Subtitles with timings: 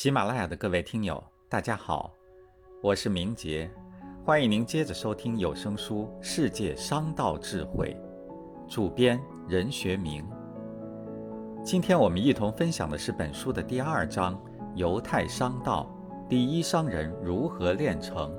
[0.00, 2.10] 喜马拉雅的各位听友，大家好，
[2.82, 3.70] 我是明杰，
[4.24, 7.94] 欢迎您接着收听有声书《世界商道智慧》，
[8.66, 10.26] 主编任学明。
[11.62, 14.34] 今天我们一同分享的是本书的第二章
[14.74, 15.86] 《犹太商道》，
[16.30, 18.34] 第一商人如何炼成，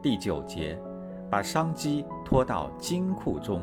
[0.00, 0.80] 第九节，
[1.30, 3.60] 把商机拖到金库中。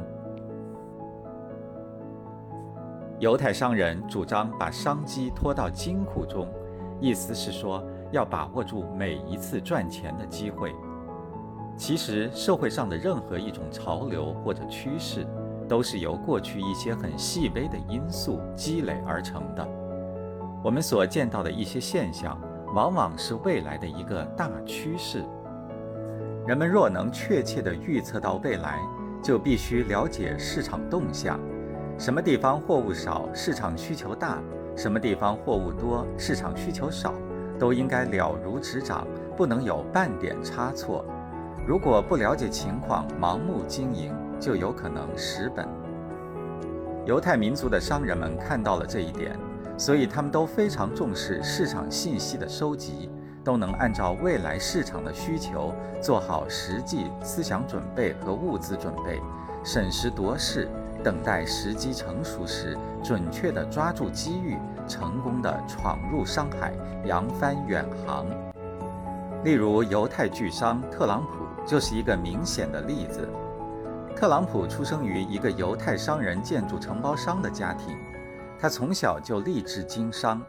[3.18, 6.48] 犹太商人主张把商机拖到金库中。
[7.04, 7.84] 意思是说，
[8.14, 10.74] 要把握住每一次赚钱的机会。
[11.76, 15.28] 其实，社会上的任何一种潮流或者趋势，
[15.68, 19.68] 都是由过去一些很细微的因素积累而成的。
[20.64, 22.40] 我们所见到的一些现象，
[22.74, 25.26] 往往是未来的一个大趋势。
[26.48, 28.80] 人们若能确切地预测到未来，
[29.22, 31.38] 就必须了解市场动向，
[31.98, 34.42] 什么地方货物少，市场需求大。
[34.76, 37.14] 什么地方货物多，市场需求少，
[37.60, 41.06] 都应该了如指掌，不能有半点差错。
[41.66, 45.68] 如果不了解情况，盲目经营，就有可能蚀本。
[47.06, 49.38] 犹太民族的商人们看到了这一点，
[49.78, 53.10] 所以他们都非常重视市场信息的收集，
[53.44, 59.22] 都能按照未来市场的需求做好实际思想准备和物资准备，
[59.64, 60.68] 审时度势。
[61.04, 66.74] 等待时机成熟时，准确地抓住机遇，成功地闯入商海，
[67.06, 68.26] 扬帆远航。
[69.44, 73.28] 例如，犹太巨商特朗普就是一个明显的例子。
[74.16, 77.98] 特朗普出生于一个犹太商人、建筑承包商的家庭，
[78.58, 80.42] 他从小就立志经商。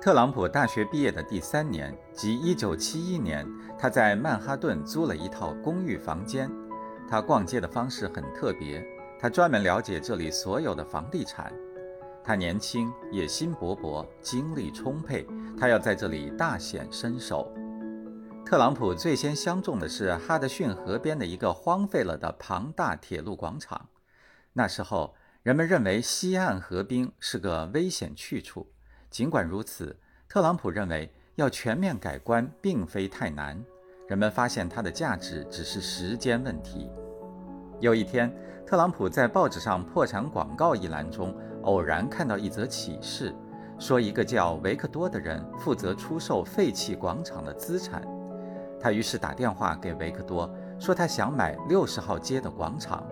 [0.00, 3.46] 特朗普大学毕业的第三年，即1971年，
[3.78, 6.50] 他在曼哈顿租了一套公寓房间。
[7.08, 8.82] 他逛街的方式很特别。
[9.22, 11.52] 他专门了解这里所有的房地产。
[12.24, 15.24] 他年轻，野心勃勃，精力充沛。
[15.56, 17.48] 他要在这里大显身手。
[18.44, 23.88] 特朗普最先相中的是哈德逊河边的一个荒废了的庞大铁路广场。
[24.54, 28.72] 那时候，人们认为西岸河滨是个危险去处。
[29.08, 29.96] 尽管如此，
[30.28, 33.64] 特朗普认为要全面改观并非太难。
[34.08, 36.90] 人们发现它的价值只是时间问题。
[37.80, 38.32] 有一天，
[38.66, 43.34] 特朗普在报纸上破产广告一栏中偶然看到一则启事，
[43.78, 48.02] 说一个叫维克多的人负责出售废弃广场的资产。
[48.80, 53.04] 他于是打电话给维克多，说他想买六十号街的广场。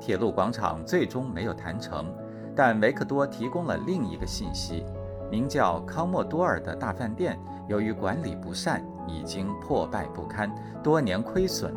[0.00, 2.12] 铁路广场最终没有谈成，
[2.54, 4.84] 但维克多提供了另一个信息：
[5.30, 7.38] 名叫康莫多尔的大饭店
[7.68, 11.74] 由于管理不善，已经破败不堪，多年亏损。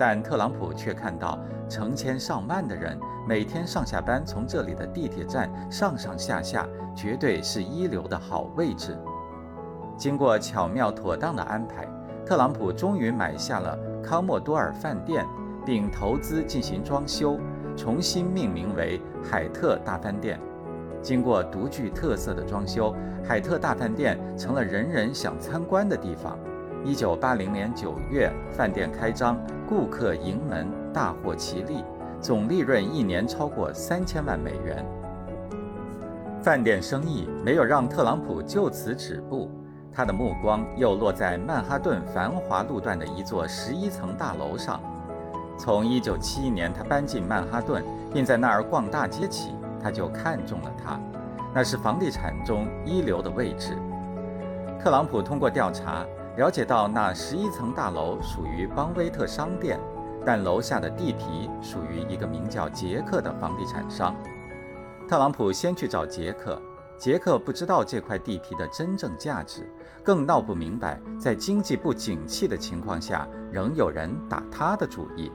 [0.00, 1.38] 但特朗普却看到
[1.68, 6.66] 成千上万的人每天上下班从这里的地铁站上上下下，
[6.96, 8.96] 绝对是一流的好位置。
[9.98, 11.86] 经过巧妙妥当的安排，
[12.24, 15.26] 特朗普终于买下了康莫多尔饭店，
[15.66, 17.38] 并投资进行装修，
[17.76, 20.40] 重新命名为海特大饭店。
[21.02, 26.38] 经过独具特色的装修，海特大饭店成了人人想参观的地方。
[26.82, 29.36] 一九八零年九月，饭店开张，
[29.68, 31.84] 顾客盈门，大获其利，
[32.22, 34.84] 总利润一年超过三千万美元。
[36.42, 39.50] 饭店生意没有让特朗普就此止步，
[39.92, 44.80] 他的目光又落在曼哈顿繁华路段的一座十一层大楼上。
[45.58, 50.98] 从一九七一年他搬进曼哈顿，并在那儿逛大街起，他就看中了它，
[51.54, 53.76] 那是房地产中一流的位置。
[54.82, 56.06] 特朗普通过调查。
[56.36, 59.78] 了解到那十一层大楼属于邦威特商店，
[60.24, 64.14] 但楼下的地皮属于一个名叫杰克的房地产商。
[65.08, 66.60] 特朗普先去找杰克，
[66.96, 69.68] 杰克不知道这块地皮的真正价值，
[70.04, 75.30] 更闹不明白在经济不景气的情况下，仍有人打他的主意。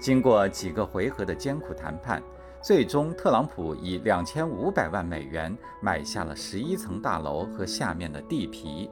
[0.00, 2.22] 经过几个回合的艰苦谈判，
[2.60, 8.90] 最终特朗普以两千五百万美元买下了十一层大楼和下面的地皮。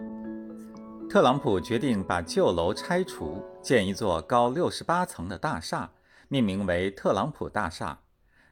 [1.09, 5.89] 特朗普决定把旧楼拆除，建一座高六十八层的大厦，
[6.29, 8.01] 命名为特朗普大厦。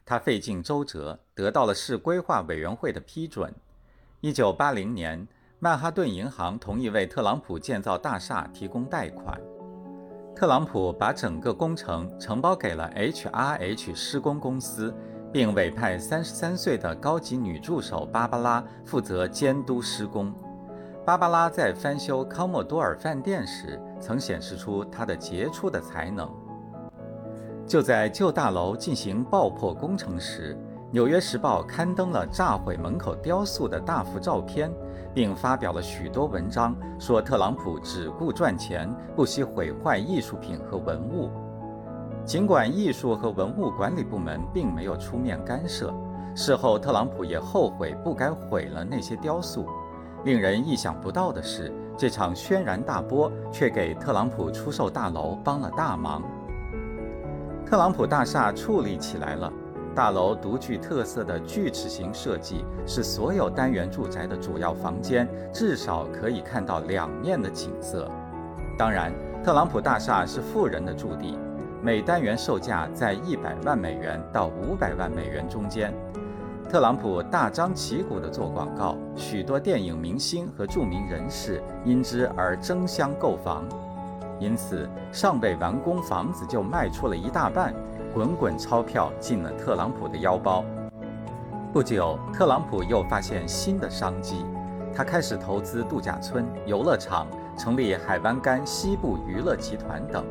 [0.06, 3.52] 他费尽周折，得到了市规划委员会的批准。
[4.20, 5.26] 一九八零年，
[5.58, 9.38] 曼哈顿银行同意为特朗普建造大厦提供贷款。
[10.36, 14.94] 特朗普把整个工程承包给了 H.R.H 施工公司，
[15.32, 20.32] 并委派三十三岁的高级女助手芭芭拉负责监督施工。
[21.04, 26.26] 芭芭拉在翻修康莫多尔饭店时，曾显示出她的杰出的才能。
[27.66, 30.58] 就在旧大楼进行爆破工程时，
[30.90, 34.72] 纽约时报》刊登了炸毁门口雕塑的大幅照片，
[35.12, 41.30] 并发表了许多文章，说特朗普只顾赚钱，不惜毁坏艺术品和文物。
[42.24, 45.92] 尽管艺术和文物管理部门并没有出面干涉，
[46.34, 49.66] 事后特朗普也后悔不该毁了那些雕塑。
[50.24, 56.22] 令人意想不到的是，这场轩然大波却给特朗普出售大楼帮了大忙。
[57.66, 59.52] 特朗普大厦矗立起来了，
[59.94, 68.10] 大楼独具特色的锯齿形设计使所有单元住宅的主要房间至少可以看到两面的景色。
[68.78, 69.12] 当然，
[69.42, 71.38] 特朗普大厦是富人的驻地。
[71.82, 75.92] 每单元售价在一百万美元到五百万美元中间。
[76.74, 83.62] 特朗普大张旗鼓地做广告，许多电影明星和著名人士因之而争相购房，
[84.40, 87.72] 因此尚未完工，房子就卖出了一大半，
[88.12, 90.64] 滚滚钞票进了特朗普的腰包。
[91.72, 94.44] 不久，特朗普又发现新的商机，
[94.92, 100.26] 他开始投资度假村、游乐场，成立海湾干西部娱乐集团等。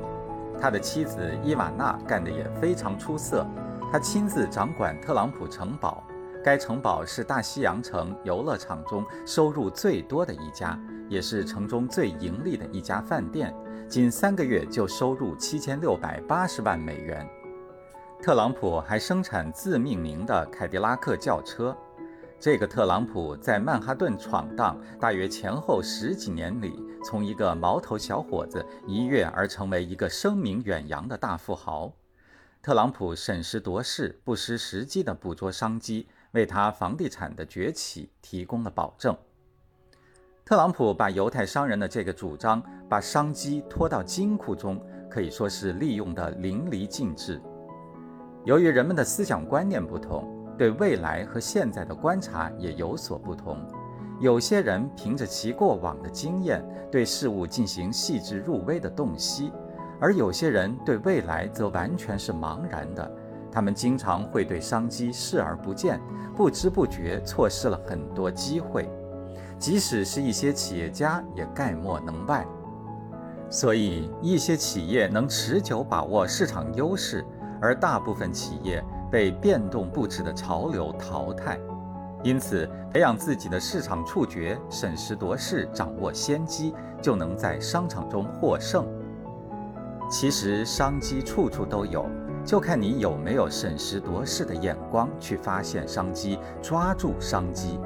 [0.60, 3.48] 他的妻子伊瓦娜干得也非常出色，
[3.90, 6.04] 他亲自掌管特朗普城堡，
[6.44, 13.56] 该城堡是大西洋城游乐场中收入最多的一家，也是城中最盈利的一家饭店，
[13.88, 17.26] 仅三个月就收入七千六百八十万美元。
[18.22, 21.76] 特朗普还生产自命名的凯迪拉克轿车。
[22.38, 31.94] 这个特朗普在曼哈顿闯荡，大约前后十几年里，从一个毛头小伙子一跃而成为一个声名远扬的大富豪。
[32.62, 39.18] 特朗普审时度势，不失时机地捕捉商机，为他房地产的崛起提供了保证。
[40.46, 47.42] 特朗普把犹太商人的这个主张，把商机拖到金库中，可以说是利用的淋漓尽致。
[48.46, 50.32] 由于人们的思想观念不同。
[50.56, 53.58] 对未来和现在的观察也有所不同。
[54.20, 59.52] 有些人凭着其过往的经验，对事物进行细致入微的洞悉；
[60.00, 63.12] 而有些人对未来则完全是茫然的。
[63.54, 66.02] 他们经常会对商机视而不见，
[66.36, 68.90] 不知不觉错失了很多机会。
[69.60, 72.46] 即使是一些企业家，也概莫能外。
[73.50, 77.24] 所以，一些企业能持久把握市场优势，
[77.62, 78.84] 而大部分企业。
[79.12, 81.60] 被变动不止的潮流淘汰，
[82.24, 88.88] 因此培养自己的市场触觉，审时度势，掌握先机，就能在商场中获胜。
[90.10, 92.08] 其实商机处处都有，
[92.46, 97.80] 就看你有没有审时度势的眼光去发现商机，抓住商机。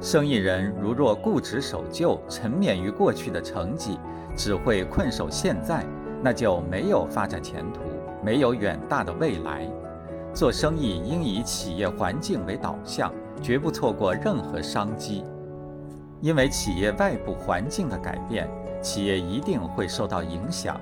[0.00, 3.98] 生意人如若固执守旧，沉湎于过去的成绩，
[4.36, 5.84] 只会困守现在，
[6.22, 7.80] 那就没有发展前途，
[8.24, 9.66] 没有远大的未来。
[10.34, 13.10] 做生意应以企业环境为导向，
[13.40, 15.24] 绝不错过任何商机。
[16.20, 18.48] 因为企业外部环境的改变，
[18.82, 20.78] 企业一定会受到影响。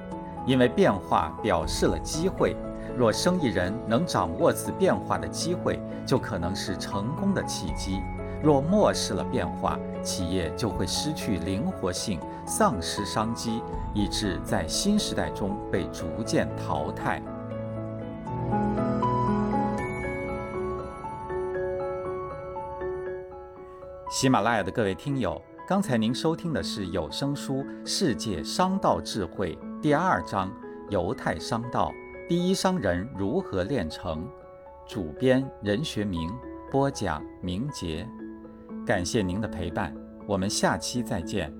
[0.46, 2.54] 因为变化表示了机会，
[2.96, 8.00] 若生意人能掌握此变化的机会，就可能是成功的契机；
[8.42, 13.60] 若漠视了变化，企业就会失去灵活性，丧失商机，
[13.94, 17.20] 以致在新时代中被逐渐淘汰。
[24.08, 27.54] 喜马拉雅的各位听友，刚才您收听的是有声书
[27.84, 30.48] 《世界商道智慧》第二章
[30.90, 31.90] 《犹太商道》，
[32.26, 34.26] 第一商人如何炼成？
[34.88, 36.32] 主编任学明，
[36.70, 38.08] 播讲明杰。
[38.86, 39.94] 感谢您的陪伴，
[40.26, 41.54] 我们下期再见。